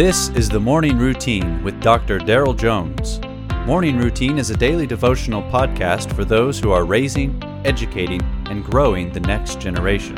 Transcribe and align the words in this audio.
This 0.00 0.30
is 0.30 0.48
the 0.48 0.58
Morning 0.58 0.96
Routine 0.96 1.62
with 1.62 1.78
Dr. 1.82 2.18
Daryl 2.18 2.56
Jones. 2.56 3.20
Morning 3.66 3.98
Routine 3.98 4.38
is 4.38 4.48
a 4.48 4.56
daily 4.56 4.86
devotional 4.86 5.42
podcast 5.42 6.16
for 6.16 6.24
those 6.24 6.58
who 6.58 6.70
are 6.70 6.86
raising, 6.86 7.38
educating, 7.66 8.22
and 8.48 8.64
growing 8.64 9.12
the 9.12 9.20
next 9.20 9.60
generation. 9.60 10.14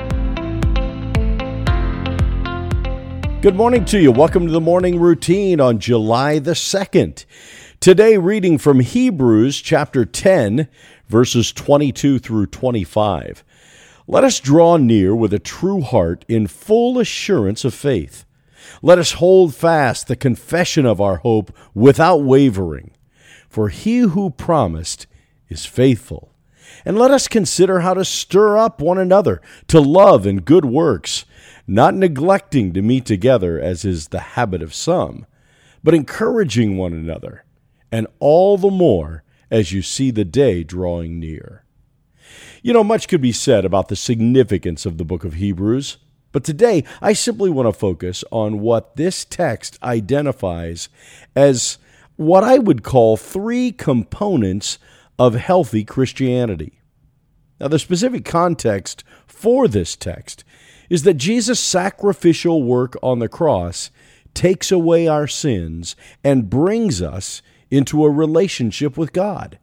Good 3.40 3.56
morning 3.56 3.84
to 3.86 3.98
you. 3.98 4.12
Welcome 4.12 4.46
to 4.46 4.52
the 4.52 4.60
Morning 4.60 5.00
Routine 5.00 5.60
on 5.60 5.80
July 5.80 6.38
the 6.38 6.52
2nd. 6.52 7.24
Today, 7.80 8.18
reading 8.18 8.58
from 8.58 8.78
Hebrews 8.78 9.60
chapter 9.60 10.04
10, 10.04 10.68
verses 11.08 11.52
22 11.52 12.20
through 12.20 12.46
25. 12.46 13.42
Let 14.06 14.22
us 14.22 14.38
draw 14.38 14.76
near 14.76 15.12
with 15.16 15.34
a 15.34 15.40
true 15.40 15.80
heart 15.80 16.24
in 16.28 16.46
full 16.46 17.00
assurance 17.00 17.64
of 17.64 17.74
faith. 17.74 18.24
Let 18.82 18.98
us 18.98 19.12
hold 19.12 19.54
fast 19.54 20.08
the 20.08 20.16
confession 20.16 20.86
of 20.86 21.00
our 21.00 21.16
hope 21.16 21.56
without 21.74 22.18
wavering. 22.18 22.92
For 23.48 23.68
he 23.68 23.98
who 23.98 24.30
promised 24.30 25.06
is 25.48 25.66
faithful. 25.66 26.32
And 26.84 26.98
let 26.98 27.10
us 27.10 27.28
consider 27.28 27.80
how 27.80 27.94
to 27.94 28.04
stir 28.04 28.56
up 28.56 28.80
one 28.80 28.98
another 28.98 29.42
to 29.68 29.80
love 29.80 30.26
and 30.26 30.44
good 30.44 30.64
works, 30.64 31.24
not 31.66 31.94
neglecting 31.94 32.72
to 32.72 32.82
meet 32.82 33.04
together 33.04 33.60
as 33.60 33.84
is 33.84 34.08
the 34.08 34.20
habit 34.20 34.62
of 34.62 34.74
some, 34.74 35.26
but 35.84 35.94
encouraging 35.94 36.76
one 36.76 36.92
another, 36.92 37.44
and 37.90 38.06
all 38.18 38.56
the 38.56 38.70
more 38.70 39.22
as 39.50 39.72
you 39.72 39.82
see 39.82 40.10
the 40.10 40.24
day 40.24 40.64
drawing 40.64 41.20
near. 41.20 41.64
You 42.62 42.72
know, 42.72 42.84
much 42.84 43.06
could 43.06 43.20
be 43.20 43.32
said 43.32 43.64
about 43.64 43.88
the 43.88 43.96
significance 43.96 44.86
of 44.86 44.96
the 44.96 45.04
book 45.04 45.24
of 45.24 45.34
Hebrews, 45.34 45.98
but 46.32 46.44
today 46.44 46.84
I 47.00 47.12
simply 47.12 47.50
want 47.50 47.68
to 47.68 47.78
focus 47.78 48.24
on 48.30 48.60
what 48.60 48.96
this 48.96 49.24
text 49.24 49.78
identifies 49.82 50.88
as 51.36 51.78
what 52.16 52.44
I 52.44 52.58
would 52.58 52.82
call 52.82 53.16
three 53.16 53.72
components 53.72 54.78
of 55.18 55.34
healthy 55.34 55.84
Christianity. 55.84 56.80
Now, 57.60 57.68
the 57.68 57.78
specific 57.78 58.24
context 58.24 59.04
for 59.26 59.68
this 59.68 59.94
text 59.94 60.44
is 60.90 61.04
that 61.04 61.14
Jesus' 61.14 61.60
sacrificial 61.60 62.62
work 62.62 62.96
on 63.02 63.18
the 63.18 63.28
cross 63.28 63.90
takes 64.34 64.72
away 64.72 65.06
our 65.06 65.26
sins 65.26 65.94
and 66.24 66.50
brings 66.50 67.00
us 67.00 67.40
into 67.70 68.04
a 68.04 68.10
relationship 68.10 68.96
with 68.96 69.12
God. 69.12 69.58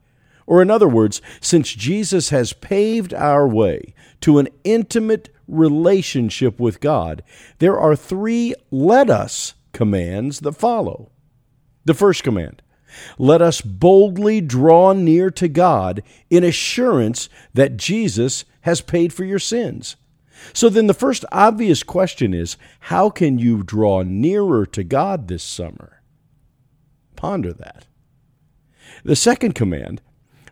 Or, 0.49 0.63
in 0.63 0.71
other 0.71 0.87
words, 0.87 1.21
since 1.39 1.71
Jesus 1.71 2.29
has 2.29 2.53
paved 2.53 3.13
our 3.13 3.47
way 3.47 3.93
to 4.21 4.39
an 4.39 4.47
intimate 4.63 5.29
relationship 5.47 6.59
with 6.59 6.81
God, 6.81 7.21
there 7.59 7.79
are 7.79 7.95
three 7.95 8.55
let 8.71 9.11
us 9.11 9.53
commands 9.73 10.39
that 10.39 10.53
follow. 10.53 11.11
The 11.85 11.93
first 11.93 12.23
command 12.23 12.63
let 13.19 13.43
us 13.43 13.61
boldly 13.61 14.41
draw 14.41 14.93
near 14.93 15.29
to 15.29 15.47
God 15.47 16.01
in 16.31 16.43
assurance 16.43 17.29
that 17.53 17.77
Jesus 17.77 18.43
has 18.61 18.81
paid 18.81 19.13
for 19.13 19.23
your 19.23 19.37
sins. 19.37 19.97
So 20.53 20.67
then, 20.67 20.87
the 20.87 20.95
first 20.95 21.25
obvious 21.31 21.83
question 21.83 22.33
is 22.33 22.57
how 22.79 23.11
can 23.11 23.37
you 23.37 23.61
draw 23.61 24.01
nearer 24.01 24.65
to 24.65 24.83
God 24.83 25.27
this 25.27 25.43
summer? 25.43 26.01
Ponder 27.15 27.53
that. 27.53 27.85
The 29.03 29.15
second 29.15 29.53
command 29.53 30.01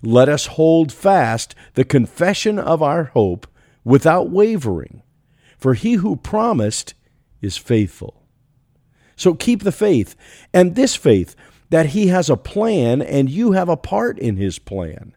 let 0.01 0.29
us 0.29 0.47
hold 0.47 0.91
fast 0.91 1.55
the 1.73 1.83
confession 1.83 2.59
of 2.59 2.81
our 2.81 3.05
hope 3.05 3.47
without 3.83 4.29
wavering, 4.29 5.01
for 5.57 5.73
he 5.73 5.93
who 5.93 6.15
promised 6.15 6.93
is 7.41 7.57
faithful. 7.57 8.23
So 9.15 9.33
keep 9.33 9.63
the 9.63 9.71
faith, 9.71 10.15
and 10.53 10.75
this 10.75 10.95
faith 10.95 11.35
that 11.69 11.87
he 11.87 12.07
has 12.07 12.29
a 12.29 12.37
plan 12.37 13.01
and 13.01 13.29
you 13.29 13.53
have 13.53 13.69
a 13.69 13.77
part 13.77 14.19
in 14.19 14.37
his 14.37 14.59
plan. 14.59 15.15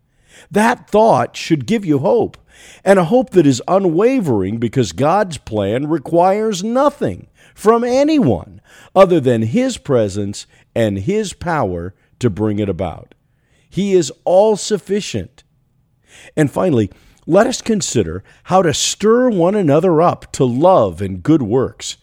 That 0.50 0.88
thought 0.88 1.36
should 1.36 1.66
give 1.66 1.84
you 1.84 1.98
hope, 1.98 2.38
and 2.84 2.98
a 2.98 3.04
hope 3.04 3.30
that 3.30 3.46
is 3.46 3.62
unwavering 3.68 4.58
because 4.58 4.92
God's 4.92 5.38
plan 5.38 5.88
requires 5.88 6.64
nothing 6.64 7.28
from 7.54 7.84
anyone 7.84 8.60
other 8.94 9.20
than 9.20 9.42
his 9.42 9.76
presence 9.76 10.46
and 10.74 10.98
his 10.98 11.32
power 11.32 11.94
to 12.20 12.30
bring 12.30 12.58
it 12.58 12.68
about. 12.68 13.14
He 13.70 13.94
is 13.94 14.12
all 14.24 14.56
sufficient. 14.56 15.44
And 16.36 16.50
finally, 16.50 16.90
let 17.26 17.46
us 17.46 17.62
consider 17.62 18.24
how 18.44 18.62
to 18.62 18.74
stir 18.74 19.30
one 19.30 19.54
another 19.54 20.02
up 20.02 20.32
to 20.32 20.44
love 20.44 21.00
and 21.00 21.22
good 21.22 21.42
works, 21.42 21.96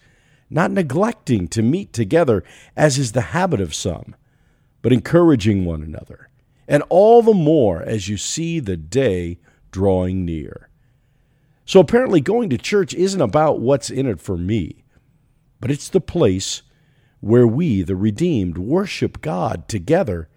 not 0.48 0.70
neglecting 0.70 1.46
to 1.48 1.62
meet 1.62 1.92
together 1.92 2.42
as 2.74 2.98
is 2.98 3.12
the 3.12 3.20
habit 3.20 3.60
of 3.60 3.74
some, 3.74 4.16
but 4.80 4.92
encouraging 4.92 5.66
one 5.66 5.82
another, 5.82 6.30
and 6.66 6.82
all 6.88 7.20
the 7.20 7.34
more 7.34 7.82
as 7.82 8.08
you 8.08 8.16
see 8.16 8.58
the 8.58 8.76
day 8.76 9.38
drawing 9.70 10.24
near. 10.24 10.70
So 11.66 11.80
apparently, 11.80 12.22
going 12.22 12.48
to 12.48 12.56
church 12.56 12.94
isn't 12.94 13.20
about 13.20 13.60
what's 13.60 13.90
in 13.90 14.06
it 14.06 14.22
for 14.22 14.38
me, 14.38 14.84
but 15.60 15.70
it's 15.70 15.90
the 15.90 16.00
place 16.00 16.62
where 17.20 17.46
we, 17.46 17.82
the 17.82 17.96
redeemed, 17.96 18.56
worship 18.56 19.20
God 19.20 19.68
together 19.68 20.30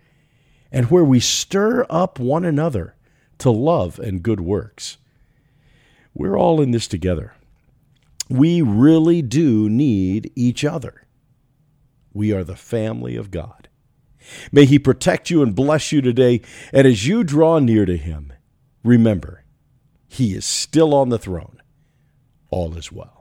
and 0.71 0.89
where 0.89 1.03
we 1.03 1.19
stir 1.19 1.85
up 1.89 2.19
one 2.19 2.45
another 2.45 2.95
to 3.39 3.51
love 3.51 3.99
and 3.99 4.23
good 4.23 4.39
works. 4.39 4.97
We're 6.13 6.37
all 6.37 6.61
in 6.61 6.71
this 6.71 6.87
together. 6.87 7.33
We 8.29 8.61
really 8.61 9.21
do 9.21 9.69
need 9.69 10.31
each 10.35 10.63
other. 10.63 11.07
We 12.13 12.33
are 12.33 12.43
the 12.43 12.55
family 12.55 13.15
of 13.15 13.31
God. 13.31 13.67
May 14.51 14.65
He 14.65 14.79
protect 14.79 15.29
you 15.29 15.41
and 15.41 15.55
bless 15.55 15.91
you 15.91 16.01
today. 16.01 16.41
And 16.71 16.87
as 16.87 17.07
you 17.07 17.23
draw 17.23 17.59
near 17.59 17.85
to 17.85 17.97
Him, 17.97 18.33
remember, 18.83 19.43
He 20.07 20.33
is 20.33 20.45
still 20.45 20.93
on 20.93 21.09
the 21.09 21.19
throne. 21.19 21.61
All 22.49 22.77
is 22.77 22.91
well. 22.91 23.20